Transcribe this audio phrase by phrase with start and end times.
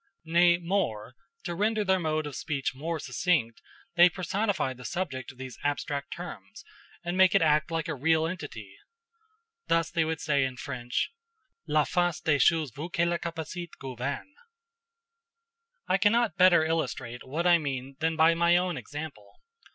[0.25, 1.13] Nay, more,
[1.43, 3.61] to render their mode of speech more succinct,
[3.93, 6.63] they personify the subject of these abstract terms,
[7.03, 8.77] and make it act like a real entity.
[9.67, 11.11] Thus they would say in French,
[11.67, 14.33] "La force des choses veut que les capacites gouvernent."
[15.87, 19.35] I cannot better illustrate what I mean than by my own example.